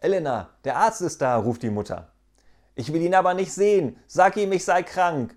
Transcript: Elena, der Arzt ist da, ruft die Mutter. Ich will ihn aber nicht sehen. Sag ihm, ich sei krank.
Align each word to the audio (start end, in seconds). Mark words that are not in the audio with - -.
Elena, 0.00 0.50
der 0.64 0.76
Arzt 0.76 1.00
ist 1.00 1.20
da, 1.20 1.36
ruft 1.36 1.62
die 1.62 1.70
Mutter. 1.70 2.12
Ich 2.76 2.92
will 2.92 3.02
ihn 3.02 3.14
aber 3.14 3.34
nicht 3.34 3.52
sehen. 3.52 3.96
Sag 4.06 4.36
ihm, 4.36 4.52
ich 4.52 4.64
sei 4.64 4.84
krank. 4.84 5.36